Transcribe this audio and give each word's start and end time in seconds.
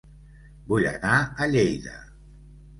Vull 0.71 0.87
anar 0.93 1.13
a 1.47 1.51
Lleida 1.53 1.97